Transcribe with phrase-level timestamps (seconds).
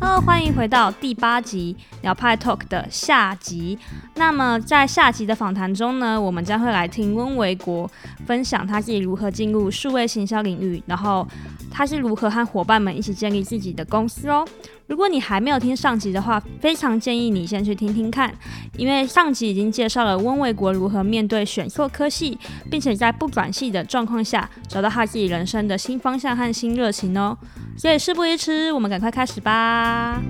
[0.00, 3.78] Hello，欢迎回到第八集鸟派 Talk 的下集。
[4.14, 7.90] 那么在下集的访谈中呢，我们将会来听温维国
[8.26, 11.26] 分享他自己如何进入数位行销领域，然后
[11.78, 14.44] 他是如何和伙伴们一起建立自己的公司哦。
[14.88, 18.34] 如果你还没有听上集的话，非常建议你先去听听看，
[18.76, 22.36] 因为上集已经介绍了温卫国如何面对选错科系，
[22.68, 27.38] 并且在不转系的状况下找到他自己人生的新方向和新热情哦。
[27.76, 30.20] 所以事不宜迟，我们赶快开始吧。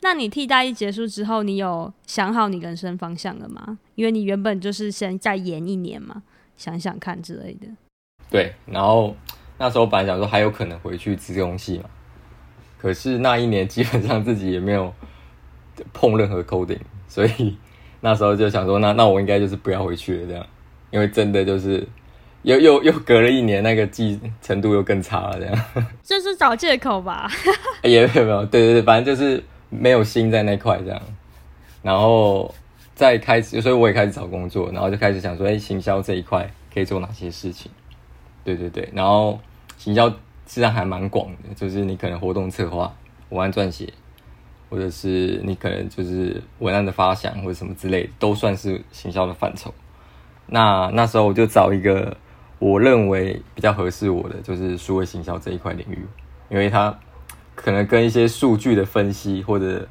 [0.00, 3.76] 那你替代一结束之后，你有想好你人生方向了吗？
[3.96, 6.22] 因为你原本就是先再延一年嘛，
[6.56, 7.66] 想想看之类的。
[8.30, 9.14] 对，然后。
[9.58, 11.88] 那时候本来想说还有可能回去资工系嘛，
[12.76, 14.92] 可是那一年基本上自己也没有
[15.94, 17.56] 碰任何 coding，所以
[18.00, 20.46] 那时候就想说，那那我应该就是不要回去了这样，
[20.90, 21.88] 因为真的就是
[22.42, 25.64] 又 又又隔了一年，那个记程度又更差了这样。
[26.02, 27.26] 就是找借口吧？
[27.82, 31.00] 也没有没有，对对对，反正就是没有心在那块这样，
[31.80, 32.54] 然后
[32.96, 37.70] 在开始，所以我也开始找工作，然后就开始想说，哎，行销这一块可以做哪些事情？
[38.42, 39.38] 对对对，然后
[39.76, 40.16] 行销实
[40.46, 42.90] 际上还蛮广的，就是你可能活动策划、
[43.28, 43.92] 文案撰写，
[44.70, 49.74] 或者是你可能就是文案的发想或者什么之类的，都算是行销的范畴。
[50.46, 52.16] 那那时候我就找一个
[52.58, 55.98] 我认为比较合适我的，就是数位行销这一块领域，
[56.48, 56.98] 因为它
[57.54, 59.86] 可能跟一些数据的分析，或者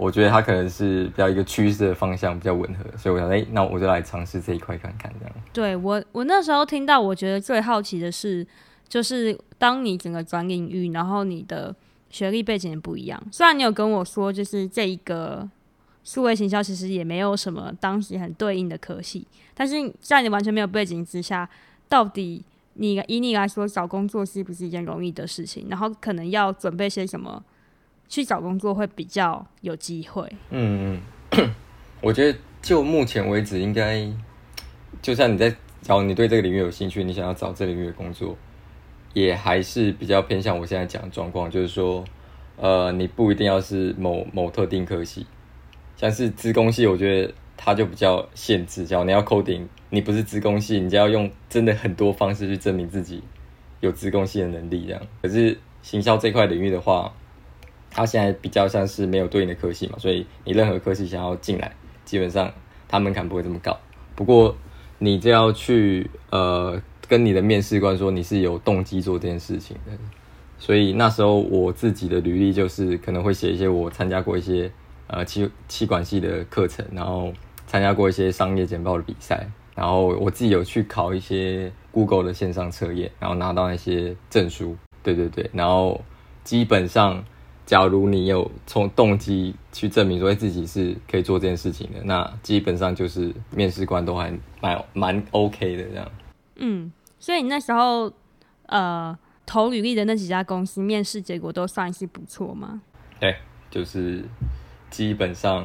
[0.00, 5.34] 我觉得它可能是比较一个趋势的方向比较吻合，所以我想，哎，那我就来尝试这一块看看这样。
[5.52, 8.46] 对我，我那时候听到，我觉得最好奇的是，
[8.88, 11.76] 就是当你整个转领域，然后你的
[12.08, 13.22] 学历背景也不一样。
[13.30, 15.46] 虽然你有跟我说，就是这一个
[16.02, 21.46] 数位行销其实也没有什么当时很对应的科系，但是在你完全没有背景之下，
[21.90, 25.66] 到底你以你来说找工作是不是一件容易的事情？
[25.68, 27.44] 然后可能要准备些什么
[28.10, 30.30] 去找工作会比较有机会？
[30.50, 31.00] 嗯
[31.32, 31.54] 嗯，
[32.02, 34.06] 我觉得就目前为止应该。
[35.00, 38.36] 就像你在，找你对这个领域有兴趣，你想要找这个领域的工作，
[39.14, 42.04] 也还是比较偏向我现在讲的状况，就是说，
[42.56, 45.26] 呃，你不一定要是某某特定科系，
[45.96, 53.22] 像是资工系，我觉得它就比较限制，假如你要 coding，你不是资工系，你就要用真的很多方式去证明自己
[53.78, 55.00] 有资工系的能力这样。
[55.22, 57.10] 可是行销这块领域的话，
[57.90, 61.72] 它现在比较像是没有对应的科系嘛，所以你任何科系想要进来，
[62.04, 62.52] 基本上
[62.88, 63.76] 它门槛不会这么高。
[64.14, 64.56] 不过
[64.98, 69.92] 你就要去呃跟你的面试官说你是有动机做这件事情的，
[70.58, 74.70] 所以那时候我自己的履历就是可能会写一些我参加过一些
[75.08, 77.32] 呃气气管系的课程，然后
[77.66, 86.00] 参加过一些商业简报的比赛，然后我自己有去考一些 Google 的线上测验，然后拿到那些证书，对对对，然后
[86.44, 87.24] 基本上。
[87.70, 96.10] 假如你有从动机去证明说自己是可以做这件事情的，那基本上就是面试官都还蛮蛮 OK 的这样。
[96.56, 98.12] 嗯，所以你那时候
[98.66, 99.16] 呃
[99.46, 102.82] 投履历的那几家公司面试结果都算是不错吗？
[103.20, 103.36] 对，
[103.70, 104.24] 就是
[104.90, 105.64] 基本上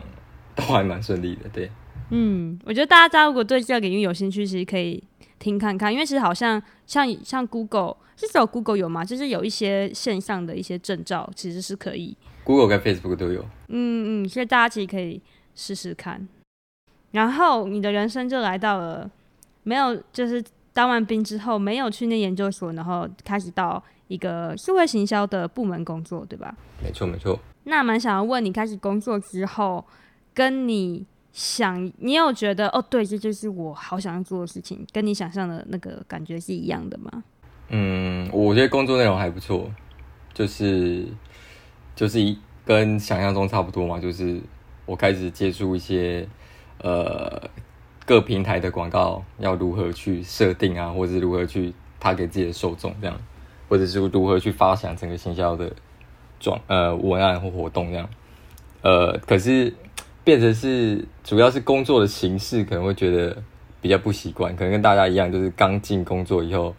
[0.54, 1.50] 都还蛮顺利的。
[1.50, 1.72] 对，
[2.12, 5.04] 嗯，我觉得大家如果对这个领域有兴趣，其实可以
[5.45, 7.97] 听看看，因为其实好像像像 Google。
[8.17, 9.03] 是只有 Google 有吗？
[9.03, 12.16] 就是有一些线上的一些证照，其实是可以。
[12.45, 13.41] Google 跟 Facebook 都有。
[13.67, 15.22] 嗯嗯，所以大家其实可以
[15.53, 16.25] 试试看。
[17.11, 19.11] 然后你的人生就来到了
[19.63, 20.41] 没有，就是
[20.72, 26.56] 当完兵之后没有去念研究所，然后开始到一个社会行销的部门工作，对吧？
[26.81, 27.38] 没错没错。
[27.66, 29.83] 那蛮想要问你，开始工作之后，
[30.33, 37.23] 跟你想，你有觉得哦，对，这就是我好想要做的事情，跟你想象的那个感觉是一样的吗？
[37.68, 39.69] 嗯，我觉得工作内容还不错，
[40.34, 41.06] 就是
[41.94, 44.40] 就是一跟想象中差不多嘛，就是
[44.85, 46.25] 我开始接触一些
[46.81, 47.50] 呃
[48.06, 53.19] 各平台的广告要如何去设定啊，或者是如何去他给自己的受众这样，
[53.68, 55.69] 或者是如何去发想整个行销的
[56.39, 58.10] 状呃文案或活动这样，
[58.83, 59.74] 呃，可是
[60.25, 63.42] 变成是主要是工作的形式可能会觉得
[63.80, 66.75] 比较不习惯，可能跟大家一样，就是刚进工作以后。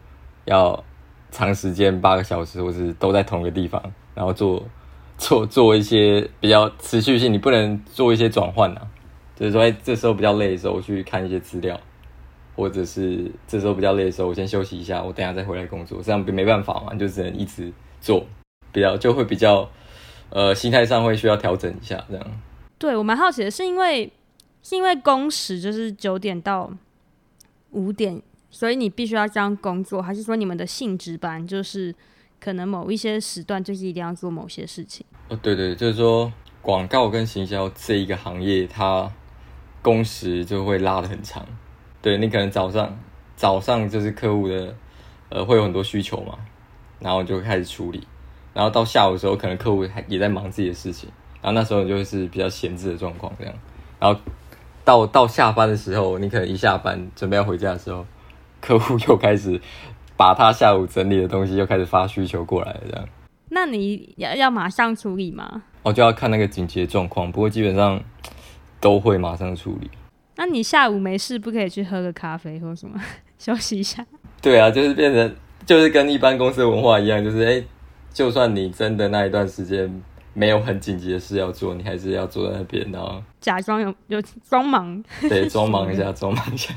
[0.49, 0.85] 要
[1.33, 3.83] 长时间八个小时，或是都在同一个地方，
[4.15, 4.63] 然后做
[5.19, 8.83] 做做一些比较持续性，你不能做一些转换啊。
[9.35, 11.77] 就是说，哎，这时候比较累的时候，我去看一些资料，
[12.55, 16.01] 或者是这时候比较累的时候，我先休息一下，我等下再回来工作。
[16.01, 18.25] 这样没办法嘛，就只能一直做，
[18.71, 19.69] 比较就会比较
[20.31, 22.05] 呃心态上会需要调整一下。
[22.09, 22.25] 这样。
[22.79, 24.13] 对，我蛮好奇的是，因为
[24.63, 26.71] 是因为工时就是九点到
[27.71, 28.21] 五点，
[28.51, 31.95] 所以你必须要这样工作，还是说你们的性质班就是
[32.39, 35.07] 可能某一些时段就是一定要做某些事情？
[35.29, 39.11] 哦，对对，就是说广告跟行销这一个行业，它
[39.83, 41.47] 工时就会拉得很长。
[42.03, 42.99] 对，你可能早上
[43.37, 44.77] 早上就是客户的
[45.31, 46.39] 呃会有很多需求嘛，
[47.01, 48.07] 然后就开始处理，
[48.53, 51.09] 然后到下午的时候，可能客户还也在忙自己的事情，
[51.47, 53.55] 然后那时候就是比较闲置的状况这样，
[54.01, 54.21] 然后。
[54.85, 58.07] 到到下班的时候，你可能一下班准备要回家的时候，
[58.61, 59.61] 客户 又开始
[60.17, 63.09] 把他下午整理的东西又开始发需求过来了，这样。
[63.49, 65.65] 那你要要马上处理吗？
[65.83, 68.01] 我就要看那个紧急的状况，不过基本上
[68.79, 69.91] 都会马上处理。
[70.37, 72.97] 那你下午没事不可以去喝个咖啡或什么
[73.41, 74.07] 休息一下？
[74.41, 75.35] 对啊，就是变成
[75.65, 77.67] 就是跟一般公司的文化一样，就是哎、欸，
[78.15, 80.01] 就算你真的那一段时间。
[80.39, 86.75] 没有很紧急的事要做，你还是要坐在那边，然后假装有有装忙，对， 装忙一下，装忙一下。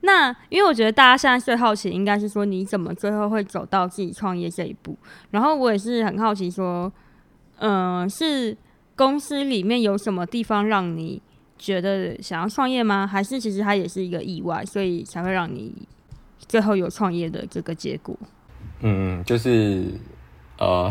[0.00, 4.96] 那因为我觉得大家现在最好奇，应该是说你怎么最后会走到自己创业这一步。
[5.30, 6.90] 然后我也是很好奇，说，
[7.58, 8.56] 嗯、呃，是
[8.96, 11.20] 公司里面有什么地方让你
[11.58, 13.06] 觉得想要创业吗？
[13.06, 15.86] 还是其实它也是一个意外，所以才会让你
[16.38, 18.16] 最后有创业的这个结果？
[18.80, 19.84] 嗯，就是
[20.58, 20.90] 呃。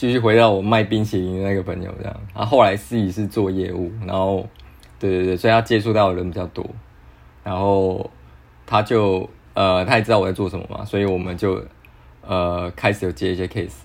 [0.00, 4.48] 继续回到我卖冰淇淋的那个朋友这样，然后来自己是做业务，然后
[4.98, 6.64] 对对对，所以他接触到的人比较多，
[7.44, 8.10] 然后
[8.64, 11.62] 他就呃他也知道我在做什么嘛，所以我们就
[12.26, 13.80] 呃开始有接一些 case，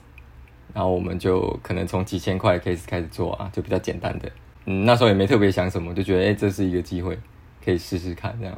[0.74, 4.32] 然后我们就可能从几千块的 case 开始做啊，就比较简单的，
[4.68, 7.20] 嗯，那时候也没特别想什么，就觉得哎这是一个机会，
[7.62, 8.58] 可以试试看这样，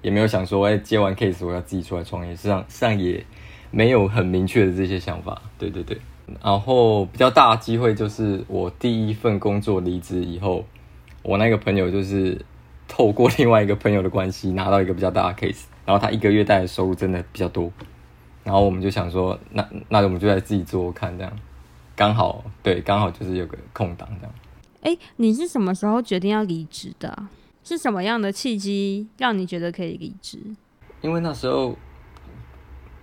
[0.00, 3.22] 也没有想说哎接完 case 我要自己出来创业，实际上实际上也
[3.70, 5.98] 没有很明确的这些想法，对对对。
[6.42, 10.64] 然后比较大的机会就是我第一份工作离职以后，
[11.22, 12.44] 我那个朋友就是
[12.88, 17.70] 透过另外一个朋友的关系拿到一个比较大的 case，然后他一个月带的收入真的比较多，
[18.42, 21.32] 然后我们就想说，那那我们就来自己做看这样，
[21.94, 24.34] 刚好对，刚好就是有个空档这样。
[24.82, 27.28] 哎，你是什么时候决定要离职的？
[27.62, 30.40] 是什么样的契机让你觉得可以离职？
[31.02, 31.76] 因为那时候，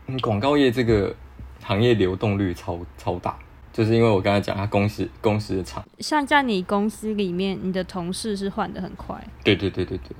[0.08, 1.16] 嗯，广告业这个。
[1.63, 3.38] 行业流动率超超大，
[3.71, 5.83] 就是因为我刚才讲，他公司公司的长。
[6.00, 9.15] 像在你公司里面，你的同事是换得很快。
[9.44, 10.15] 对对对对对，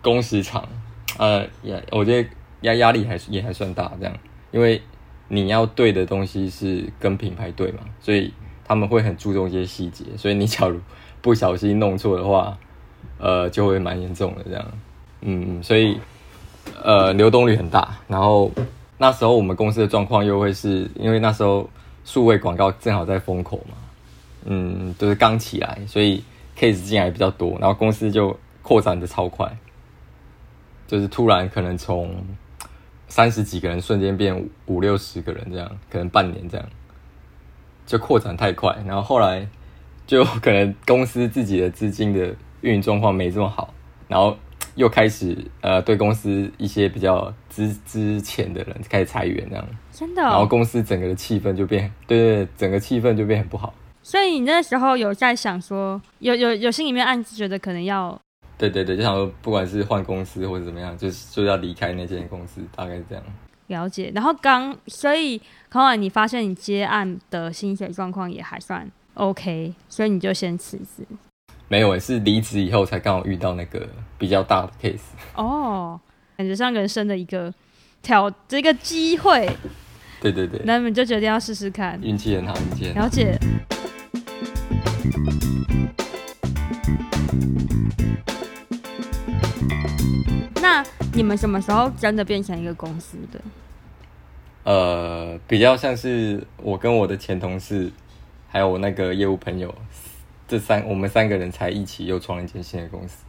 [0.00, 0.66] 工时长，
[1.18, 2.28] 呃，也我觉得
[2.62, 4.16] 压压力还是也还算大，这样，
[4.52, 4.80] 因为
[5.28, 8.32] 你要对的东西是跟品牌对嘛，所以
[8.64, 10.80] 他们会很注重一些细节，所以你假如
[11.20, 12.56] 不小心弄错的话，
[13.18, 14.66] 呃，就会蛮严重的这样。
[15.22, 15.98] 嗯，所以
[16.82, 18.50] 呃，流动率很大，然后。
[19.02, 21.66] 那时候我们公司的状况又会是因为那时候
[22.04, 23.74] 数位广告正好在风口嘛，
[24.44, 26.22] 嗯，就是刚起来，所以
[26.54, 29.50] case 进来比较多，然后公司就扩展的超快，
[30.86, 32.14] 就是突然可能从
[33.08, 36.68] 三十几个人瞬间变五六十个人这样，可能半年这样，
[37.86, 39.48] 就扩展太快，然后后来
[40.06, 43.72] 就可能公司自己的资金的运营状况没这么好，
[44.08, 44.36] 然后。
[44.74, 53.72] 又开始呃，对公司一些比较资资浅的人开始裁员这样，真的、哦，然后公司整个的气氛就变，对整个气氛就变很不好。
[54.02, 58.18] 所以你那时候有在想说，有有有心里面暗自觉得可能要，
[58.56, 63.24] 对对对，就想说不管是换公司或者怎么样，就是就要离开那间公司，大概是这样。
[63.66, 64.10] 了解。
[64.14, 71.06] 然后刚，所以后来你发现你接案的薪水状况也还算 OK，所以你就先辞职。
[71.70, 74.98] 没有，是离职以后才刚好遇到那个比较大的 case。
[75.36, 76.00] 哦，
[76.36, 77.54] 感觉像人生的一个
[78.02, 79.48] 挑这个机会。
[80.20, 80.60] 对对对。
[80.64, 81.96] 那你们就决定要试试看。
[82.02, 83.02] 运气很好，运气很好。
[83.02, 83.38] 了解。
[90.60, 90.84] 那
[91.14, 93.40] 你们什么时候真的变成一个公司的？
[94.64, 97.92] 呃，比较像是我跟我的前同事，
[98.48, 99.72] 还有我那个业务朋友。
[100.50, 103.24] 这三我们三个人才一起又创了一间新的公司，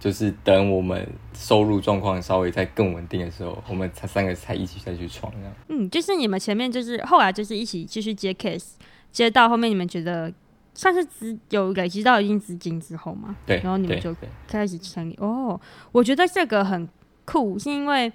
[0.00, 5.52] 就是等我们收入状况稍微再更稳定的时候，我们才三个才一起再去创这样。
[5.68, 8.72] 嗯，就是你们前面就是后来就是一起继续接 case，
[9.12, 10.32] 接到后面你们觉得
[10.74, 13.36] 算是资有累积到一定资金之后嘛？
[13.46, 14.12] 对，然后你们就
[14.48, 15.16] 开始成立。
[15.20, 15.60] 哦，
[15.92, 16.88] 我觉得这个很
[17.24, 18.12] 酷，是因为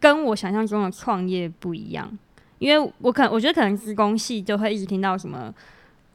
[0.00, 2.18] 跟我想象中的创业不一样，
[2.58, 5.54] 因为我可能我觉得可能资工系就会一直听到什么。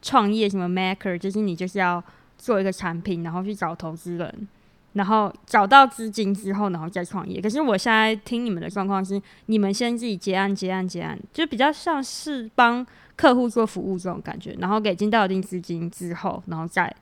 [0.01, 2.03] 创业什么 maker，就是你就是要
[2.37, 4.47] 做一个产品，然后去找投资人，
[4.93, 7.41] 然后找到资金之后，然后再创业。
[7.41, 12.85] 可是我现在听你们的状况是，你们先自己接案、接案、接案，就比较像是帮
[13.15, 16.95] 客户做服务这种感觉，然后给进到一定资金之后，然后再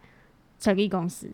[0.59, 1.29] 成立公司。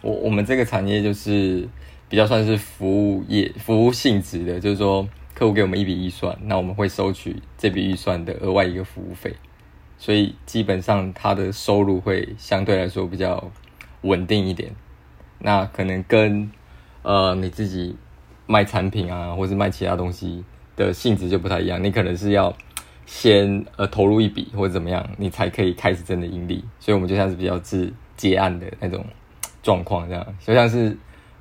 [0.00, 1.68] 我我们这个产业就是
[2.08, 9.36] 比较算是服务业、服务性质的，就是说客户给我们一笔预算，那我们会收取这笔预算的额外一个服务费，
[10.02, 13.52] 所以基本上他的收入会相对来说比较
[14.00, 14.74] 稳定一点。
[15.38, 16.50] 那可能跟
[17.02, 17.94] 呃你自己
[18.48, 20.42] 卖产品啊，或是卖其他东西
[20.74, 21.80] 的性质就不太一样。
[21.84, 22.52] 你可能是要
[23.06, 26.64] 先呃投入一笔或者怎么样，你才可以开始真的盈利。
[26.80, 29.06] 所以我们就像是比较是接案的那种
[29.62, 30.96] 状况，这样就像是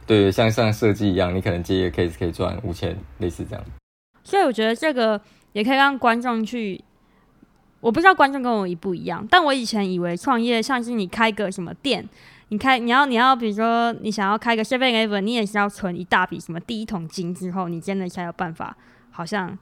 [0.05, 3.65] 对像像设计一样，你可能接一个 case 可以赚五千，类似这样。
[4.23, 5.19] 所以我觉得这个
[5.51, 6.79] 也可以让观众去，
[7.81, 12.07] 我不知道观众跟我一不一样，但我以前以为创业像是你开个什么店。
[12.53, 18.75] 你开，你要，你要，比如说，你想要开个 Seven Eleven，你也是要存一大笔什么第一桶金之后，你真的才有办法，
[19.09, 19.57] 好像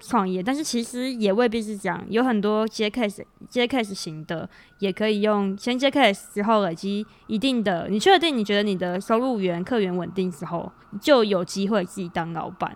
[0.00, 0.40] 创业。
[0.40, 4.48] 但是其实也未必是这样，有很多接 case 接 case 型的，
[4.78, 10.70] 也可以用先接 case 之后累积一定的，你确定你觉得你的收入源客源稳定之后，
[11.00, 12.72] 就有机会自己当老板。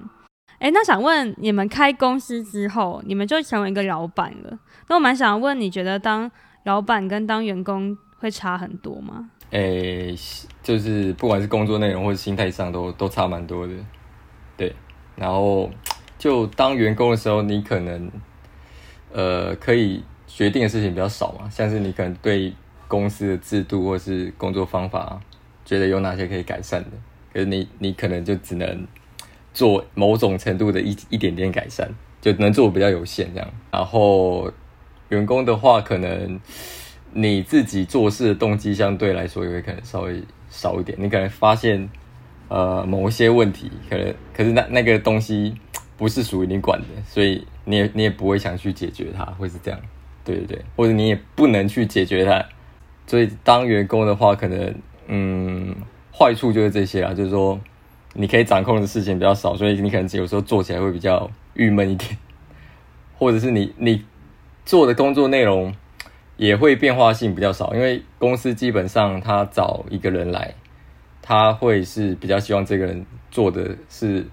[0.63, 4.59] 诶，那想问你们开公司之后，你们就成为一个老板了。
[4.89, 6.31] 那我蛮想问，你觉得当
[6.63, 9.29] 老板跟当员工会差很多吗？
[9.51, 13.73] 诶、欸，就是不管是工作内容或者心态上，都都差蛮多的，
[14.57, 14.73] 对。
[15.17, 15.69] 然后
[16.17, 18.09] 就当员工的时候，你可能
[19.13, 22.55] 呃可以决定的事情比较少嘛，像是你可能对
[22.87, 25.21] 公司的制度或是工作方法
[25.65, 26.91] 觉得有哪些可以改善的，
[27.33, 28.87] 可是你你可能就只能
[29.53, 31.89] 做某种程度的一一点点改善，
[32.21, 33.49] 就能做比较有限这样。
[33.71, 34.51] 然后
[35.09, 36.41] 员工的话，可能。
[37.15, 41.87] 你自己做事的动机相对来说也会可能稍微少一点，你可能发现
[42.49, 45.55] 呃某一些问题，可能可是那那个东西
[45.99, 49.79] 不是属于你管的，所以你也你也不会想去解决它，会是这样，
[50.25, 52.43] 对对对，或者你也不能去解决它，
[53.07, 54.75] 所以当员工的话，可能
[55.09, 55.77] 嗯
[56.19, 57.61] 坏处就是这些啦，就是说
[58.15, 62.17] 你可以掌控的事情比较少，所以你可能有时候做起来会比较郁闷一点，
[63.19, 64.05] 或者是你你
[64.65, 65.75] 做的工作内容。
[66.39, 70.55] 也会变化性比较少，因为公司基本上他找一个人来，
[71.21, 74.27] 他会是比较希望这个人做的是，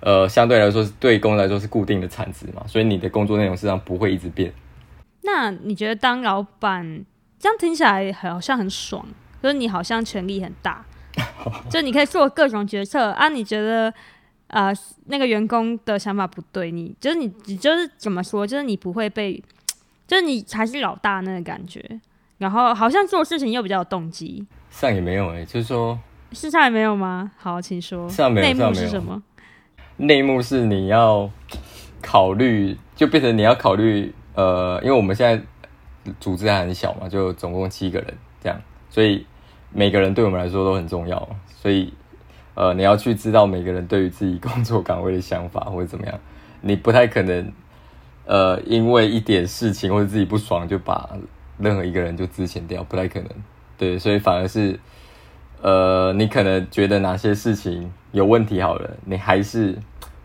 [0.00, 4.52] 呃，相对来说是对公司来说是固定的产值嘛，所以你的工作内容实际上不会一直变。
[5.22, 7.06] 那你觉得当老板
[7.38, 9.06] 这样听起来好像很爽，
[9.40, 10.84] 就是你好像权力很大，
[11.70, 13.28] 就你可以做各种决策啊？
[13.28, 13.92] 你觉得
[14.48, 14.72] 呃
[15.06, 18.46] 那个员工的想法不对，你就是你你就是怎么说？
[18.46, 19.42] 就是你不会被。
[20.06, 22.00] 就是你才是老大那个感觉，
[22.38, 24.42] 然后好像做事情又比较有动机。
[24.70, 25.98] 上也没有哎、欸，就是说，
[26.32, 27.30] 是上也没有吗？
[27.36, 28.08] 好，请说。
[28.08, 29.22] 上没有，内幕是什么？
[29.98, 31.30] 内幕是你要
[32.00, 35.44] 考虑，就变成你要考虑，呃，因为我们现在
[36.18, 39.26] 组织还很小嘛，就总共七个人这样，所以
[39.72, 41.92] 每个人对我们来说都很重要，所以
[42.54, 46.18] 呃，你要去知道每个人对于自己工作岗位的想法或者怎么样，
[46.60, 47.52] 你不太可能。
[48.30, 51.08] 呃，因为一点事情或者自己不爽，就把
[51.56, 53.28] 任何一个人就之前掉，不太可能。
[53.78, 54.78] 对，所以反而是，
[55.62, 59.78] 呃，你可能觉得哪些事情有问题好了，你还是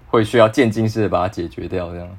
[0.09, 2.09] 会需要渐进式的把它解决掉，这样。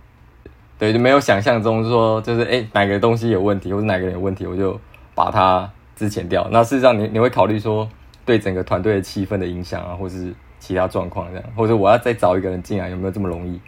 [0.78, 4.81] 对，就没有想象中说，就是诶哪个东西有问题，或者哪个人有问题，我就
[5.14, 6.48] 把它资遣掉。
[6.50, 7.88] 那事实上你，你你会考虑说，
[8.24, 13.60] 对整个团队的气氛的影响啊，或是其他状况这样，或者我要再找一个人进来，有没有这么容易？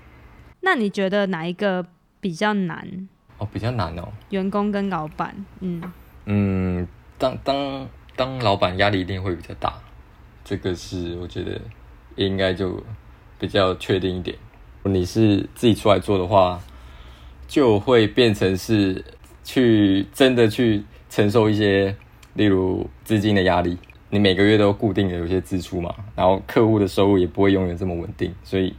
[0.61, 1.87] 那你觉得哪一个？
[2.19, 4.09] 比较难哦，比较难哦。
[4.31, 5.81] 员工跟老板，嗯
[6.25, 9.75] 嗯，当当当老板压力一定会比较大，
[10.43, 11.61] 这个是我觉得
[12.17, 12.83] 应该就
[13.39, 14.37] 比较确定一点。
[14.83, 16.61] 你是自己出来做的话，
[17.47, 19.05] 就会变成是
[19.45, 21.95] 去真的去承受一些，
[22.37, 23.77] 例如资金的压力，
[24.11, 28.75] 你每个月都固定的有些支出嘛，然后客户的收入也不会永远这么稳定，所以。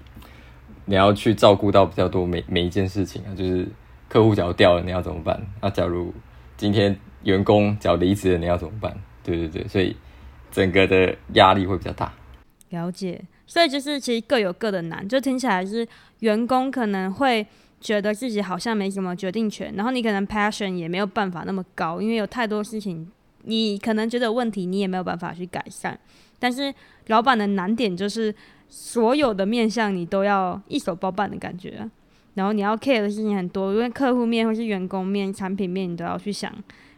[0.90, 3.68] 你要去照顾到比较多每每一件事情啊，就是
[4.08, 5.46] 客户假如掉了，你要怎么办？
[5.62, 6.14] 那假如
[6.56, 8.98] 今天员工假如离职了，你要怎么办？
[9.22, 9.94] 对对对，所以
[10.50, 12.14] 整个的压力会比较大。
[12.70, 15.86] 了解，所以就是其实各有各的难，就听起来是
[16.20, 17.46] 员工可能会
[17.82, 23.06] 觉得自己好像没什么决定权，然后你可能 passion 也没有办法那么高，因为有太多事情
[23.48, 26.00] 你可能觉得有问题，你也没有办法去改善。
[26.38, 26.72] 但是
[27.08, 28.36] 老板的难点就是。
[28.70, 31.90] 所有的面向你都要一手包办的感觉啊，
[32.34, 36.54] 然后你要 care 的事情很多，因为客户面或是员工面、产品面你都要去想。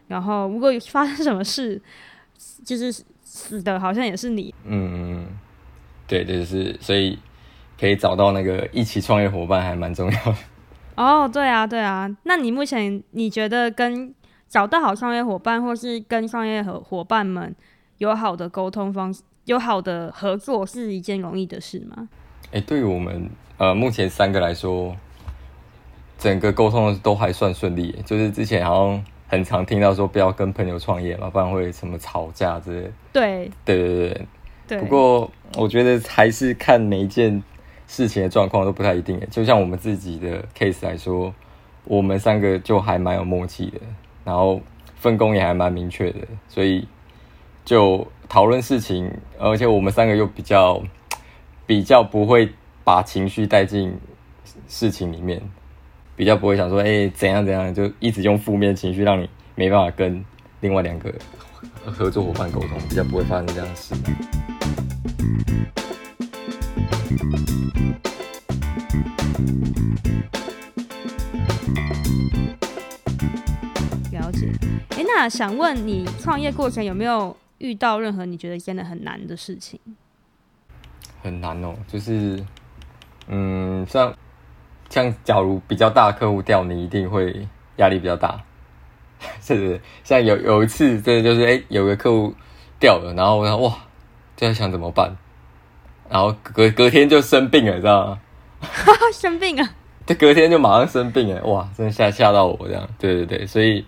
[0.08, 1.80] 然后如果发生什么事，
[2.64, 2.90] 就是
[3.22, 4.52] 死的好像也是你。
[4.64, 5.28] 嗯，
[6.08, 7.16] 对，就是所以
[7.78, 10.36] 可以找到那个一起创业伙伴还蛮重要的。
[10.96, 12.10] 哦，对啊，对啊。
[12.24, 14.12] 那你目前你觉得跟
[14.50, 17.54] 找到好创业伙伴，或是跟创业伙伙伴们
[17.98, 19.22] 有好的沟通方式？
[19.44, 22.08] 有好的合作是一件容易的事吗？
[22.46, 24.94] 哎、欸，对于我们呃目前三个来说，
[26.18, 27.96] 整个沟通都还算顺利。
[28.04, 32.92] 就是之前好像很常听到说不要跟朋友创业嘛，不然会什么吵架之类的。
[33.12, 34.26] 对对对对
[34.66, 34.78] 对。
[34.80, 37.42] 不过我觉得还是看每一件
[37.86, 39.20] 事情的状况都不太一定。
[39.30, 41.32] 就像我们自己的 case 来说，
[41.84, 43.80] 我们三个就还蛮有默契的，
[44.30, 44.60] 然后
[44.94, 46.86] 分工也还蛮明确的，所以
[47.64, 49.10] 就讨论事情，
[49.40, 50.80] 而且我们三个又比较。
[51.66, 53.96] 比较不会把情绪带进
[54.66, 55.40] 事情里面，
[56.16, 60.24] 比较不会想说，哎、怎样怎样，就一直用负面情绪让你没办法跟
[60.62, 61.14] 另外两个
[61.84, 63.94] 合作伙伴沟通，比较不会发生这样的事。
[75.22, 79.78] 那想问你，创业过程有没有遇到任何你觉得真的很难的事情？
[81.22, 82.42] 很难哦，就是，
[83.26, 84.14] 嗯，像
[84.88, 87.46] 像假如比较大的客户掉你，一定会
[87.76, 88.40] 压力比较大，
[89.42, 89.78] 是不是？
[90.04, 92.34] 像有有一次，真的就是，哎、欸，有个客户
[92.78, 93.70] 掉了，然后我想，哇，
[94.38, 95.14] 就在想怎么办，
[96.08, 98.20] 然后隔隔天就生病了，你知道吗？
[99.12, 99.74] 生病啊，
[100.06, 103.84] 就隔天就马上生病了，哇，真的吓吓到我这样，对对对，所以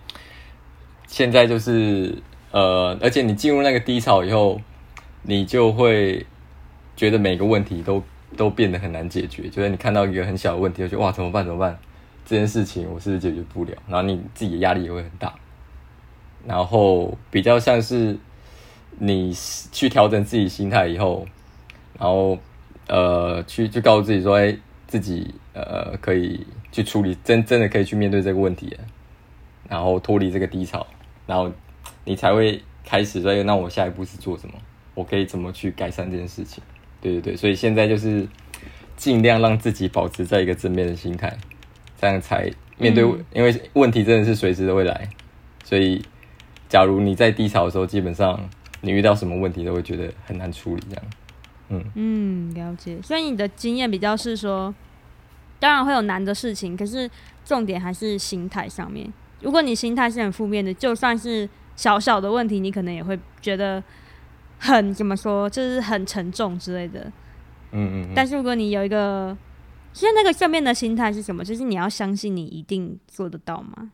[1.13, 2.17] 现在就是，
[2.49, 4.59] 呃，而且你进入那个低潮以后，
[5.21, 6.25] 你就会。
[6.95, 8.03] 觉得每个问题都
[8.37, 11.43] 都变得很难解决，就是你看到一个很小的问题，就哇，怎么办？
[11.43, 11.75] 怎么办？
[12.23, 13.71] 这件事情我是不是解决不了？
[13.87, 15.33] 然后你自己的压力也会很大。
[16.45, 18.15] 然后比较像是
[18.99, 19.33] 你
[19.71, 21.27] 去调整自己心态以后，
[21.97, 22.37] 然后
[22.87, 24.55] 呃，去就告诉自己说，哎，
[24.85, 28.77] 自己呃可以去处理，真真的可以去面对这个问题，
[29.67, 30.85] 然后脱离这个低潮，
[31.25, 31.51] 然后
[32.05, 34.53] 你才会开始说，那我下一步是做什么？
[34.95, 36.63] 我可以怎么去改善这件事情？
[37.01, 38.27] 对对对，所以现在就是
[38.95, 41.35] 尽量让自己保持在一个正面的心态，
[41.99, 45.09] 这样才面对，嗯、因为问题真的是随时都会来，
[45.63, 46.03] 所以
[46.69, 48.49] 假如你在低潮的时候，基本上
[48.81, 51.05] 你遇到什么问题都会觉得很难处理，这样。
[51.69, 53.01] 嗯嗯，了解。
[53.01, 54.73] 所以你的经验比较是说，
[55.59, 57.09] 当然会有难的事情，可是
[57.43, 59.11] 重点还是心态上面。
[59.43, 63.83] 如果你心态是很负面的，就算是小小的问题，你可能也会觉得。
[64.65, 67.01] 很怎么说，就是很沉重之类的。
[67.71, 68.13] 嗯嗯。
[68.15, 69.37] 但是如果你有一个，
[69.91, 71.43] 其实那个正面的心态是什么？
[71.43, 73.91] 就是你要相信你一定做得到吗？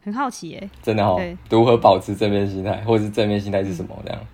[0.00, 0.70] 很好奇耶。
[0.80, 1.16] 真的哦。
[1.18, 1.36] 对。
[1.50, 4.00] 如何保持正面心态，或者是正面心态是什么？
[4.06, 4.24] 这样。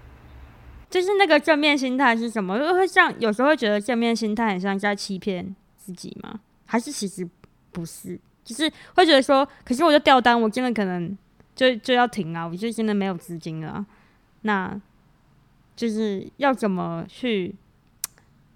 [0.90, 2.58] 就是那个正面心态是什么？
[2.58, 6.40] 就会像有时候会觉得正面心态很像在欺骗自己吗？
[6.66, 7.26] 还是其实
[7.72, 8.20] 不是？
[8.48, 11.16] 就是会觉得说，可是我就掉单，我真的可能
[11.54, 13.84] 就就要停啊，我就真的没有资金了。
[14.42, 14.80] 那。
[15.76, 17.54] 就是要怎么去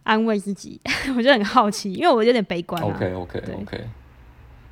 [0.02, 0.80] 安慰自己，
[1.16, 2.88] 我就很好奇，因为我有点悲观啊。
[2.88, 3.80] OK OK OK，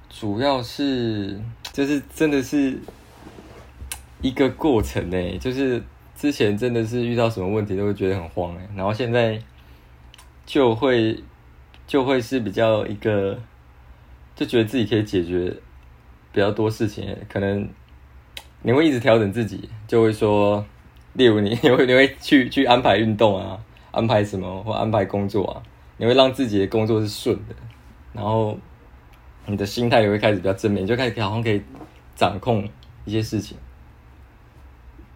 [0.09, 1.41] 主要是
[1.73, 2.77] 就是真的是
[4.21, 5.81] 一个过程呢，就是
[6.17, 9.41] 之前真的是遇到什么问题都会觉得很慌哎，然后现在
[10.45, 11.23] 就会
[11.87, 13.41] 就会是比较一个
[14.41, 15.55] 就觉得自己可以解决
[16.33, 17.69] 比较多事情，可能
[18.63, 20.65] 你会一直调整自己，就会说。
[21.13, 23.59] 例如你，你 会你会去去安排运动啊，
[23.91, 25.63] 安排什么或安排工作啊，
[25.97, 27.55] 你会让自己的工作是顺的，
[28.13, 28.57] 然后
[29.45, 31.61] 你的心态也会开始比较正面，就开始好像可以
[32.15, 32.67] 掌控
[33.05, 33.59] 一些事情，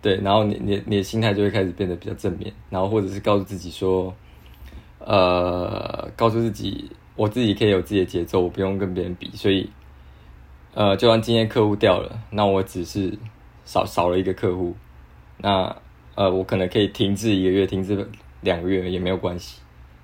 [0.02, 4.12] 对，然后你你你的心态就会开始变得比较正面，然后或者是告诉自己说，
[4.98, 9.70] 呃，告诉自己我自己可以有自己的节奏，我不用跟别人比，所以，
[10.74, 13.16] 呃，就算今天客户掉了，那我只是
[13.64, 14.76] 少少了一个客户，
[15.38, 15.76] 那。
[16.16, 18.08] 呃，我可能可以停滞一个月，停滞
[18.40, 19.60] 两个月也没有关系。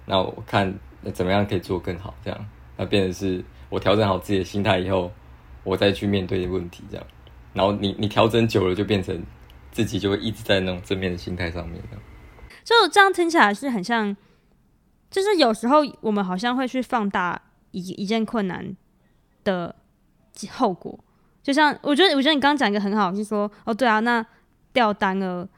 [0.07, 0.75] 那我看
[1.13, 2.47] 怎么样可以做更好，这样，
[2.77, 5.13] 那变成是我调整好自己的心态以后，
[5.63, 7.07] 我再去面对问题，这样。
[7.53, 9.23] 然后你你调整久了，就变成
[9.71, 11.81] 自己就会一直在那种正面的心态上面。
[12.65, 14.17] 就这样听起来是很像，
[15.11, 17.41] 就是有时候我们好像会去放大
[17.73, 18.77] 一一件困难
[19.45, 19.75] 的
[20.51, 20.99] 后果。
[21.43, 24.25] 就像我觉得，我觉得你刚刚讲一个很好，是说哦，对啊，那
[24.73, 25.49] 掉单了。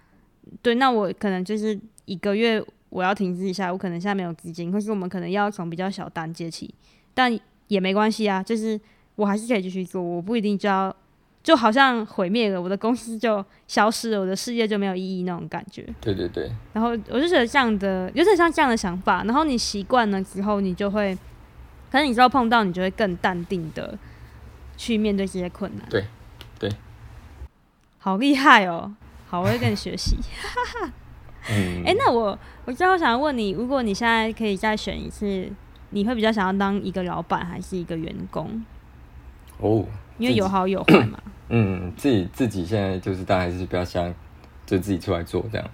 [0.63, 6.73] 对，那我可能就是一个月我要停止一下，我可能现在没有资金，或是我们可能要从比较小单接起，
[7.15, 7.37] 但
[7.69, 8.81] 也没关系啊，就是
[9.17, 10.95] 我还是可以继续做，我不一定就要，
[11.43, 15.85] 就好像毁灭了，我的公司就消失了，我的事业就没有意义那种感觉。
[16.01, 16.51] 对对对。
[16.73, 21.15] 然后我就觉得这样的有点像这样的想法，然后你习惯了之后，你就会，
[21.91, 23.99] 可能你之后碰到，你就会更淡定的
[24.77, 25.89] 去面对这些困难。
[25.91, 26.05] 对
[26.59, 26.71] 对。
[27.99, 28.95] 好厉害哦。
[29.29, 30.17] 好，我会跟你学习。
[31.51, 35.51] 嗯， 哎、欸，那我我最后想要问你，如果你现在可以再选一次，
[35.91, 38.65] 你会比较想要当一个老板还是一个员工？
[39.59, 39.85] 哦，
[40.23, 41.19] 因为有好有坏嘛。
[41.49, 44.09] 嗯，自己自己现在就是，大家还是比较想
[44.65, 45.71] 就自己出来做这样。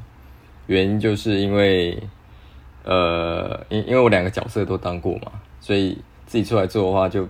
[0.67, 2.03] 原因就是因为，
[2.85, 7.29] 呃，因因为我两个角色都当过嘛，所以自己出来做的话，就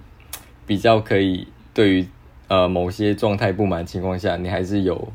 [0.67, 2.09] 比较可以对于
[2.49, 5.13] 呃某些状态不满情况下，你还是有。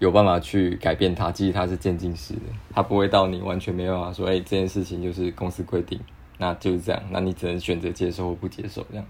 [0.00, 2.40] 有办法去改变它，即使它是渐进式的，
[2.72, 6.00] 它不会到你完全没办法说，哎、欸，这件事情就是公司规定，
[6.38, 9.04] 那就是这样，那你只能选择接受或不接受这样。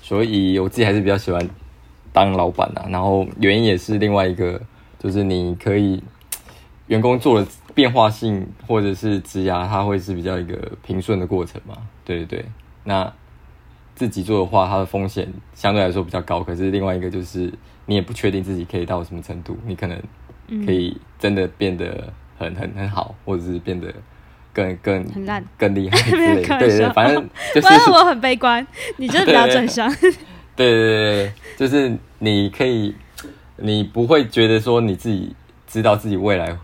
[0.00, 1.48] 所以我自己还是比较喜欢
[2.12, 4.60] 当老板的，然后原因也是另外一个，
[4.98, 6.02] 就是你可以
[6.86, 12.44] 员工做的变化性或者是职涯，它会是比较一个平顺的过程嘛，对对对。
[12.84, 13.12] 那
[13.94, 17.52] 自己做的话，它的风险相对来说比较高，可是另外一个就是。
[17.86, 20.00] 你也不确定自己可以到什么程度，你可能
[20.64, 23.92] 可以真的变得很很很好，或者是变得
[24.52, 26.58] 更更很烂、更厉害 之类的。
[26.58, 29.90] 对，对对，反正 就是反正我很悲观，你就是比较正向。
[29.94, 30.10] 对
[30.56, 32.94] 对 对对，就是你可以，
[33.56, 35.34] 你不会觉得说你自己
[35.66, 36.56] 知道自己未来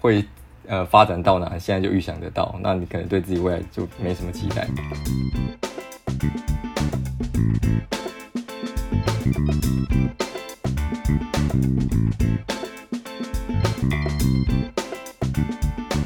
[0.00, 0.24] 会
[0.66, 4.66] 呃发展到哪，现在就预想得到，那你可能对自己未来就没什么期待。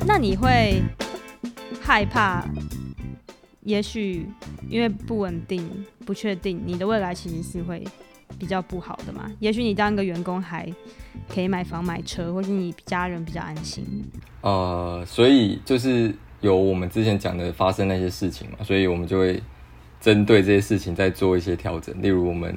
[0.07, 0.81] 那你会
[1.85, 2.43] 害怕？
[3.61, 4.27] 也许
[4.71, 5.69] 因为不稳定、
[6.07, 7.85] 不确定，你的未来其实是会
[8.39, 9.31] 比较不好的嘛？
[9.39, 10.67] 也许你当一个员工还
[11.29, 13.85] 可以买房买车，或是你家人比较安心。
[14.41, 19.43] 呃，所以就是有我们之前讲的发生那些事情嘛，所以我们就会
[20.01, 21.95] 针对这些事情再做一些调整。
[22.01, 22.57] 例如，我们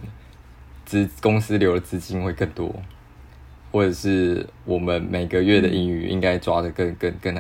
[0.86, 2.74] 资公司留的资金会更多。
[3.70, 7.36] 或者是我们每个月的盈余应该抓得更更更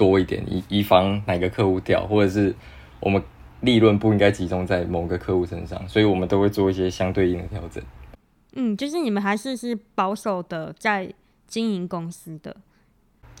[0.00, 2.54] 多一点，以以防哪个客户掉，或者是
[3.00, 3.22] 我们
[3.60, 7.84] 利润不应该集中在某个客户身上，所以我们都会做一些相对应的调整。
[8.54, 11.12] 嗯，就是你们还是是保守的在
[11.46, 12.56] 经营公司的。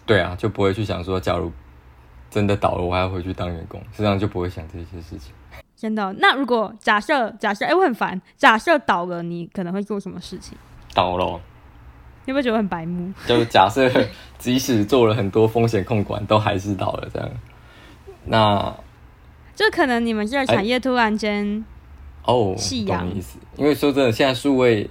[0.04, 1.50] 对啊，就不会去想说，假如
[2.28, 5.32] 真的倒了，我还要回去当员工，实际上就不会想这些事情。
[5.74, 6.12] 真的？
[6.18, 10.58] 那如果假设假设，哎、欸，我很烦，假设倒了，你可能会做什么事情？
[10.94, 11.40] 倒了。
[12.26, 13.12] 你会觉得很白目？
[13.26, 13.90] 就假设，
[14.38, 17.28] 即使做了很多风险控管，都还是倒了这样。
[18.26, 18.74] 那
[19.54, 21.64] 就可能你们这个产业突然间
[22.24, 22.54] 哦，
[22.86, 23.38] 懂意思。
[23.56, 24.88] 因为说真的，现在数位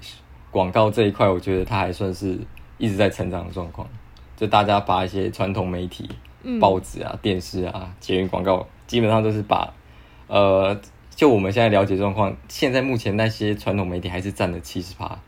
[0.51, 2.37] 广告这一块，我觉得它还算是
[2.77, 3.87] 一直在成长的状况。
[4.35, 6.09] 就大家把一些传统媒体、
[6.59, 9.73] 报纸啊、电视啊、捷运广告，基本上都是把
[10.27, 10.79] 呃，
[11.15, 15.19] 就我们现在了解状况，现在目前那些传统媒体还是占了七十趴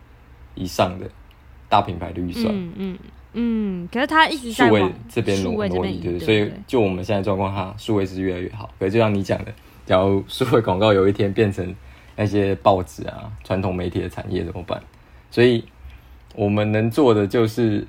[0.55, 1.09] 以上的。
[1.71, 2.97] 大品牌的预算，嗯嗯
[3.33, 8.69] 嗯，可是它一直在数位这边努努力，对，所以就我们现在状况，它数位是越来越好。
[8.77, 9.53] 可是就像你讲的，
[9.85, 11.73] 假如 数位广告有一天变成
[12.17, 14.83] 那些报纸啊、传统媒体的产业怎么办？
[15.31, 15.63] 所以
[16.35, 17.87] 我们能做的就是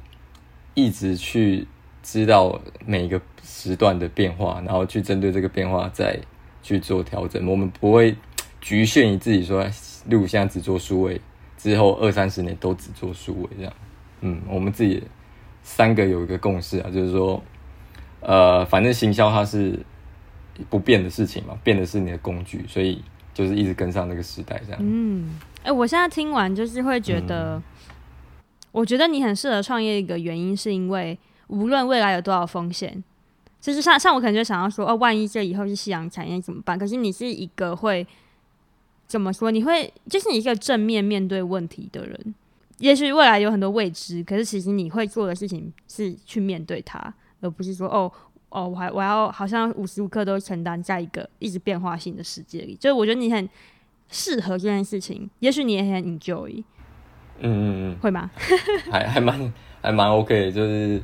[0.74, 1.66] 一直去
[2.04, 6.16] 知道每个时段的变化，然后去针对这个变化再
[6.62, 7.44] 去做调整。
[7.48, 8.14] 我们不会
[8.60, 9.64] 局限于自己说，
[10.06, 11.20] 例如现在只做数位。
[11.62, 13.72] 之后二三十年都只做数位这样，
[14.22, 15.00] 嗯，我们自己
[15.62, 17.40] 三个有一个共识啊，就是说，
[18.18, 19.78] 呃，反正行销它是
[20.68, 23.00] 不变的事情嘛，变的是你的工具，所以
[23.32, 24.80] 就是一直跟上这个时代这样。
[24.82, 27.62] 嗯，哎、欸，我现在听完就是会觉得，嗯、
[28.72, 33.04] 我觉得你很适合创业一个原因是因为无论未来有多少风险，
[33.60, 36.76] 就是像像我可能就想要说，哦，万一这以后是夕阳产业怎么办？
[36.76, 38.04] 可是你是一个会。
[39.12, 39.50] 怎么说？
[39.50, 42.34] 你会就是你一个正面面对问题的人。
[42.78, 46.98] 也许未来有很多未知，可是其实你会做的事情是去面对它，
[47.42, 48.10] 而不是说哦
[48.48, 52.74] 哦，我还我要好像无时无刻都承担在一个一直变化性的世界里。
[52.80, 53.46] 就是我觉得你很
[54.08, 56.64] 适合这件事情，也许你也很 enjoy。
[57.40, 58.30] 嗯嗯嗯，会吗？
[58.90, 61.02] 还还蛮还蛮 OK，就是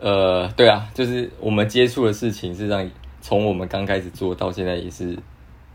[0.00, 5.18] 呃，对啊，就是我们接触的事情，是让从我们刚开始做到现在也是。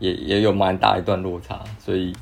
[0.02, 2.12] 也也有蛮大一段落差，所以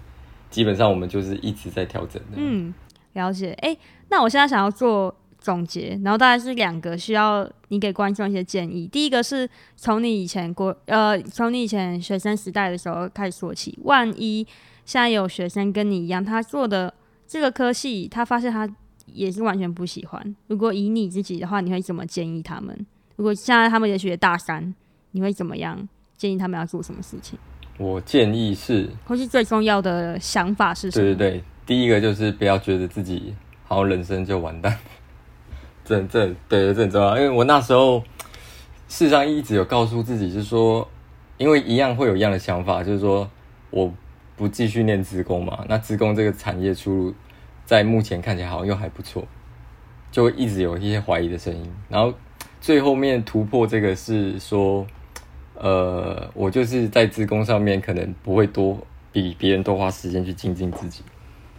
[0.50, 2.36] 基本上我们就是一直在调整的。
[2.36, 2.74] 嗯，
[3.14, 3.52] 了解。
[3.62, 3.74] 哎、
[4.10, 8.86] 那我现在想要做总结，然后大概是两个需要你给观众一些建议。
[8.86, 13.78] 第一个是从你以前过，呃，从你以前学生时代的时候开始说起。
[13.84, 14.46] 万一
[14.84, 16.92] 现在有学生跟你一样，他做的
[17.26, 18.68] 这个科系，他发现他
[19.06, 20.36] 也是完全不喜欢。
[20.48, 22.86] 如果以你自己的话，你会怎么建议他们？
[23.16, 24.74] 如果现在他们也学大三，
[25.12, 25.88] 你会怎么样
[26.18, 27.38] 建议他们要做什么事情？
[27.80, 31.02] 我建议是，或是最重要的想法是什么？
[31.02, 34.76] 对对对，第一个就是不要觉得自己好像人生就完蛋，
[35.82, 38.00] 这这对这很重要，因为我那时候
[38.86, 40.86] 事实上一直有告诉自己，就是说，
[41.38, 43.26] 因为一样会有一样的想法，就是说
[43.70, 43.90] 我
[44.36, 47.14] 不继续念职工嘛，那职工这个产业出路
[47.64, 49.26] 在目前看起来好像又还不错，
[50.12, 51.72] 就一直有一些怀疑的声音。
[51.88, 52.12] 然后
[52.60, 54.86] 最后面突破这个是说，
[55.62, 58.78] 呃，我就是在资工上面可能不会多
[59.12, 61.02] 比别人多花时间去精进自己。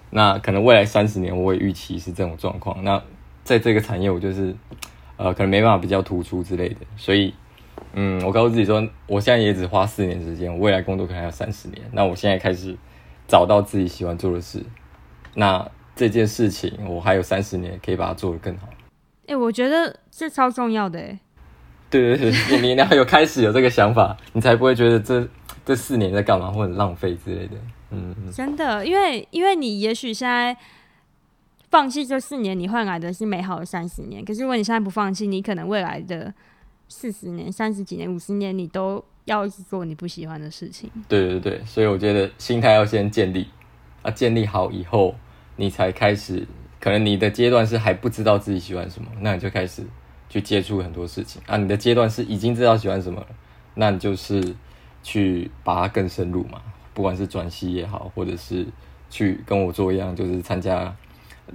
[0.09, 2.83] 那可能未来三十年，我也预期是这种状况。
[2.83, 2.99] 那
[3.43, 4.55] 在这个产业，我就是
[5.17, 6.77] 呃，可能没办法比较突出之类的。
[6.97, 7.31] 所以，
[7.93, 11.79] 嗯，我告诉自己说，我现在也只花四年时间，我未来工作可能还要三十年。
[11.91, 12.75] 那我现在开始
[13.27, 14.63] 找到自己喜欢做的事，
[15.35, 18.67] 那这件事情我还有三十年可以把它做得更好。
[19.27, 21.19] 哎、我觉得这超重要的哎。
[21.91, 25.27] 对对对，你你要有开始有这个想法，你才不会觉得这
[25.63, 27.53] 这四年在干嘛或者浪费之类的。
[27.91, 30.55] 嗯，真的，因为因为你也许现在
[31.69, 34.23] 放弃这四年，你换来的是美好的三十年。
[34.23, 36.33] 可是如果你现在不放弃，你可能未来的
[36.87, 40.89] 四十年、三十几年、五十年，你都要一直做你不喜欢的事情。
[41.09, 43.47] 对对对，所以我觉得心态要先建立
[44.01, 45.13] 啊，建立好以后，
[45.57, 46.47] 你才开始。
[46.79, 49.83] 可能你的阶段是还不知道自己喜欢什么，那你就开始
[50.31, 51.57] 去接触很多事情啊。
[51.57, 53.27] 你的阶段是已经知道喜欢什么了，
[53.75, 54.55] 那你就是
[55.03, 56.61] 去把它更深入嘛。
[56.93, 58.65] 不管是转系也好，或者是
[59.09, 60.95] 去跟我做一样，就是参加，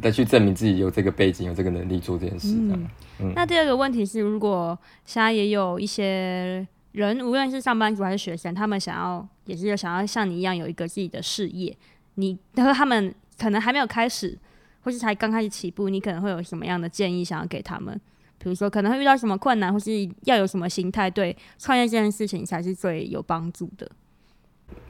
[0.03, 2.53] 再去证明自己有这个背景、有这个能力做这件事。
[2.53, 2.81] 这样。
[2.81, 2.89] 嗯，
[3.21, 3.33] 嗯。
[3.35, 11.77] 那第二个问题是，如果现在也有一些人，无论是上班族还是学生，他们想要，也是有想要像你一样有一个自己的事业，
[12.15, 14.39] 你和他们可能还没有开始，
[14.83, 18.01] 或是才刚开始起步，你可能会有什么样的建议想要给他们？
[18.39, 19.91] 比如说，可能会遇到什么困难，或是
[20.25, 23.91] 要有什么心态，对创业这件事情才是最有帮助的。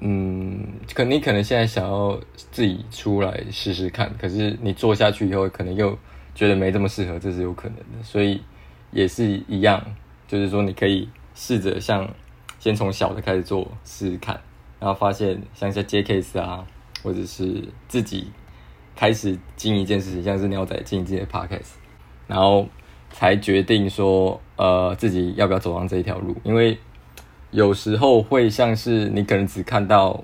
[0.00, 5.96] 嗯，可你可能现在想要自己出来试试看，可是你做下去以后，可能又
[6.34, 8.02] 觉得没这么适合，这是有可能的。
[8.02, 8.42] 所以
[8.90, 9.84] 也是一样，
[10.26, 12.08] 就是说你可以试着像
[12.58, 14.40] 先从小的开始做试试看，
[14.80, 16.66] 然后发现像一些接 case 啊，
[17.02, 18.30] 或者是自己
[18.94, 21.74] 开始经营一件事情，像是鸟仔经营自己的 podcast，
[22.26, 22.66] 然后
[23.16, 26.78] 才决定说呃自己要不要走上这一条路，因为。
[27.52, 30.22] 有时候会像是你可能只看到，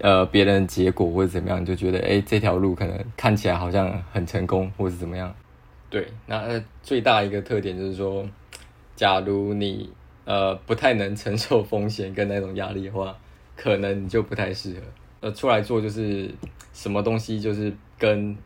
[0.00, 5.34] 呃，别人的结果或者怎么样，你就觉得，哎，这条路可能看起来好像很成功，或者怎么样。
[5.90, 8.24] 对，那最大一个特点就是说，
[8.94, 9.90] 假如你
[10.26, 13.16] 呃不太能承受风险跟那种压力的话，
[13.56, 14.80] 可能你就不太适合。
[15.20, 16.30] 呃，出来做就是
[16.72, 18.36] 什么东西，就是跟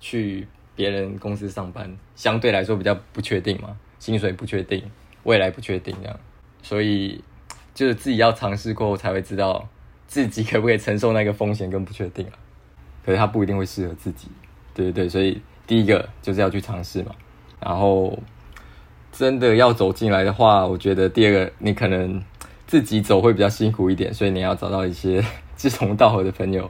[0.00, 0.46] 去
[0.78, 4.82] 别人公司上班相对来说比较不确定嘛，薪水不确定，
[5.24, 6.20] 未来不确定这样，
[6.62, 7.20] 所以。
[7.74, 9.68] 就是自己要尝试过后才会知道
[10.08, 12.34] 自己可不可以承受那个风险跟不确定啊，
[13.06, 14.26] 可是它不一定会适合自己，
[14.74, 17.14] 对对对，所以第一个就是要去尝试嘛。
[17.60, 18.18] 然后
[19.12, 22.20] 真的要走进来的话，我觉得第二个你可能
[22.66, 25.24] 自己走会比较辛苦一点，所以你要找到一些
[25.56, 26.68] 志同道合的朋友，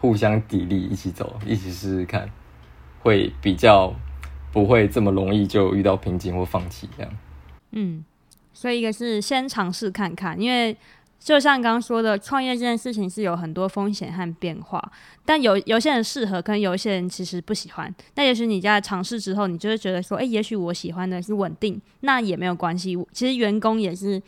[0.00, 2.30] 互相砥砺，一起走，一起试试看，
[3.04, 3.94] 会比较
[4.52, 7.12] 不会这么容易就遇到瓶颈或放弃这样。
[7.70, 8.04] 嗯。
[8.56, 10.76] 所以一个是先尝试看看，因为
[11.18, 14.92] 就像刚刚说的，创业这件事情是有很多风险和变化，
[15.24, 17.92] 但有有些人适合，跟有些人其实不喜欢。
[18.14, 22.96] 那也许你在尝试之后，你就会觉得说，诶，也许我喜欢的是稳定，那也没有关系。
[23.12, 24.22] 其实员工也是，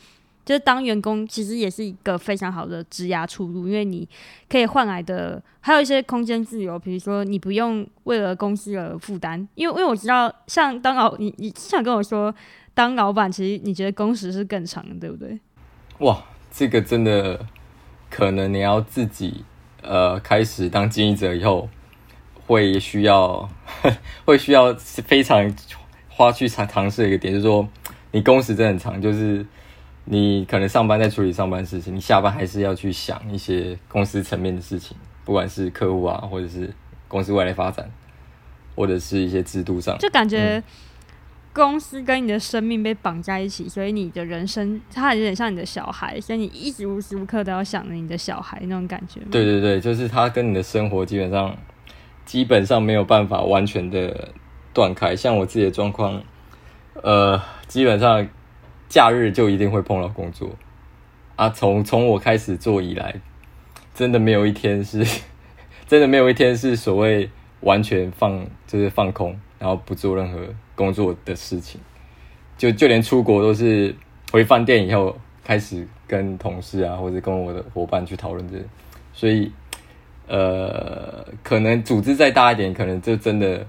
[0.47, 4.09] 就是当员工其实也是一个非常好的职涯出路，因为你
[4.49, 12.35] 可以换来的还有一些空间自由，比如说你不用为了公司而负担，因为因为我知道，像当老你你想跟我说。
[12.77, 15.41] 当老板，其实你觉得工时是更长的，对不对？
[16.01, 17.47] 哇，这个真的
[18.11, 19.47] 可能你要自己
[19.81, 21.71] 呃开始当经营者以后，
[22.47, 23.49] 会需要
[24.27, 25.51] 会需要非常
[26.11, 27.67] 花去尝尝试一个点，就是说
[28.13, 29.47] 你工时真的很长，就是
[30.07, 36.73] 你可能上班在处理上班事情，你下班还是要去想一些公司层面的事情，不管是客户啊，或者是
[37.07, 37.91] 公司未来发展，
[38.75, 40.59] 或者是一些制度上，就感觉。
[40.59, 40.63] 嗯
[41.57, 49.21] 公司跟你的生命被绑在一起，所以你的人生它有点像你的小孩，所以你一直无时无刻都要想着你的小孩那种感觉。
[49.31, 51.57] 对对对，就是他跟你的生活基本上
[52.27, 54.29] 基本上没有办法完全的
[54.75, 55.17] 断开。
[55.17, 56.23] 像我自己的状况，
[57.03, 58.29] 呃，基本上
[58.89, 60.51] 假日就一定会碰到工作
[61.37, 61.49] 啊。
[61.51, 63.15] 从从我开始做以来，
[63.95, 65.05] 真的没有一天是，
[65.87, 70.39] 真的没有一天是所谓完全放就是放空，然后不做任何。
[70.77, 71.81] 工作的事情，
[72.59, 73.97] 就就连出国都是
[74.31, 78.65] 回饭店以后开始跟同事啊，或者跟我的伙伴去讨论这个，
[79.15, 79.51] 所以
[80.29, 83.67] 呃，可能组织再大一点，可能就真的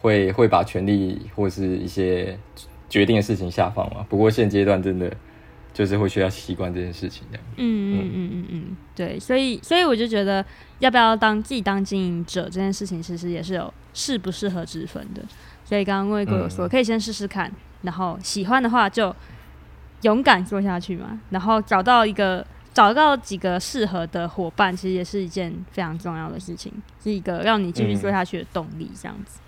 [0.00, 2.36] 会会把权力或是一些
[2.88, 4.04] 决定的事情下放嘛。
[4.08, 5.12] 不过现阶段真的
[5.72, 7.46] 就是会需要习惯这件事情这样。
[7.56, 10.44] 嗯嗯嗯嗯嗯，对，所以所以我就觉得
[10.78, 15.22] 要不要当自己当经营者这件事情，其实也是有适不适合之分的。
[15.64, 19.14] 所以刚刚魏国有说，可以先试试看，然后喜欢的话就
[20.02, 22.46] 勇敢做下去嘛，然后找到一个。
[22.74, 26.72] 找到几个适合的伙伴，其实也是一件非常重要的事情，
[27.02, 28.88] 是一个让你继续做下去的动力。
[28.94, 29.40] 这样子，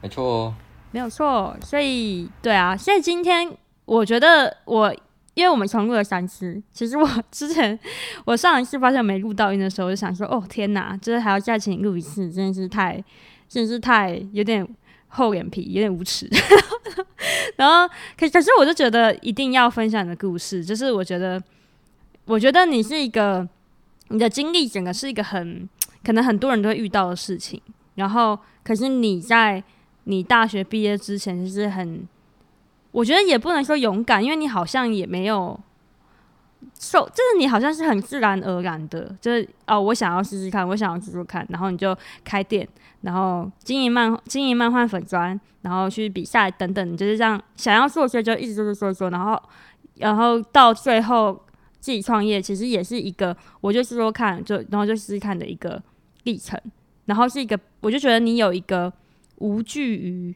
[0.00, 0.54] 没错哦，
[0.90, 1.56] 没有错。
[1.62, 3.50] 所以，对啊，所以今天
[3.84, 4.92] 我觉得我，
[5.34, 7.78] 因为我们重录了三次，其实我之前
[8.24, 13.02] 我上一次发现没录到音的时候，我就想说，哦天哪，就是还要再请录一次，真的是太，
[13.48, 14.66] 真是太有点
[15.08, 16.28] 厚脸皮，有点无耻。
[17.56, 21.42] 然后，可可是我就觉得一定要分享你的故事，就是我觉得。
[22.26, 23.48] 我觉得你是一个，
[24.08, 25.68] 你的经历整个是一个很
[26.04, 27.60] 可能很多人都会遇到的事情。
[27.96, 29.60] 然后，可是你在
[30.04, 32.06] 你大学毕业之前，就是很，
[32.92, 35.58] 我觉得也不能说勇敢，因为你好像也没有
[36.78, 42.66] 受，就是你好像是很自然而然的，就是哦，我想要试试看，我想要试试看，然后你就开店，
[43.02, 49.42] 然后经营漫经营漫画粉专，然后去比赛等等，就是这样想要做，所以就一直做做做做，然后
[49.96, 51.40] 然后到最后。
[51.82, 55.82] 自己创业其实也是一个，我就试试看，就然后就试试看的一个
[56.24, 56.60] 历程，
[57.06, 58.92] 然后是一个，我就觉得你有一个
[59.40, 60.34] 无惧于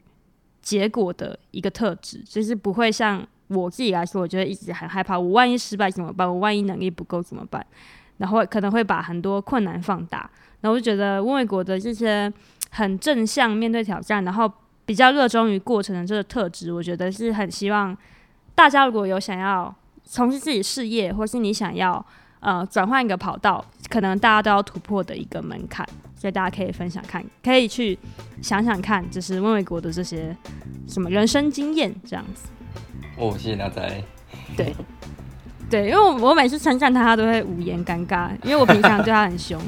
[0.61, 6.27] 结果的一个特质，就是不会像我自己来说，我觉得一直很害怕，我万一失败怎么办？
[6.27, 7.65] 我万一能力不够怎么办？
[8.17, 10.29] 然后可能会把很多困难放大，
[10.61, 12.31] 然后我就觉得温卫国的这些
[12.69, 14.51] 很正向面对挑战，然后
[14.85, 17.97] 比较热衷于过程的这个特质，我觉得是很希望
[18.53, 19.73] 大家如果有想要。
[20.07, 22.05] 从事自己事业，或是你想要
[22.39, 25.83] 呃转换一个跑道，可能大家都要突破的一个门槛，
[26.15, 27.97] 所以大家可以分享看，可以去
[28.41, 30.35] 想想看，就是温卫国的这些
[30.87, 32.47] 什么人生经验这样子。
[33.17, 33.81] 哦，谢谢大家。
[34.57, 34.73] 对
[35.69, 39.59] 对，因为我我每次称赞他，他都会无言尴尬，因为我平常对他很凶。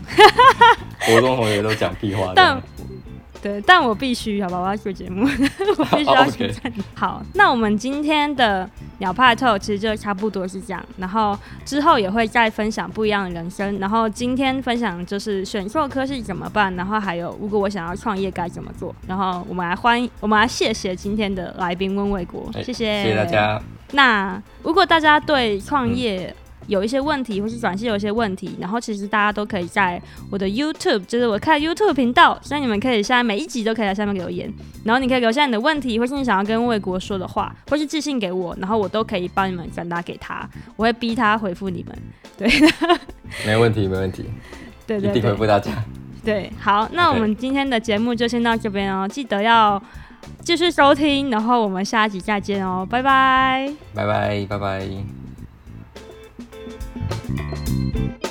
[1.06, 2.34] 国中同学都讲屁话。
[2.36, 2.62] 但
[3.42, 5.28] 对，但我必须好吧，我要做节目，
[5.78, 6.84] 我必须要称赞你。
[6.96, 8.70] 好，那我们今天的
[9.00, 13.78] 鸟派 Talk 其实就差不多是这样，然后之后也会再分享不一样的人生。
[13.80, 18.94] 然后今天分享就是选硕科是怎么办，然后还有如果我想要创业该怎么做。
[19.08, 23.62] 然后我们来欢迎，我们来谢谢今天的来宾温卫国，谢谢，谢谢大家。
[23.92, 26.36] 那如果大家对创业，嗯
[26.68, 34.54] 有一些问题，或是转系有一些问题，然后其实大家都可以在我的 YouTube，就是我看 YouTube 频道，所以你们可以现在每一集都可以在下面留言，
[34.84, 41.98] 然后你可以留下你的问题，或是你想要跟魏国说的话，或是寄信给我，然后我都可以帮你们转达给他，我会逼他回复你们。
[42.38, 42.48] 对，
[43.46, 44.26] 没问题，没问题，
[44.86, 45.72] 对，对，对，一定回复大家。
[46.24, 49.82] 对，好，那我们今天的节目就先到这边哦，记得要
[50.42, 55.27] 继续收听，然后我们下一集再见哦，拜拜，拜拜，拜拜。
[57.10, 58.27] thank you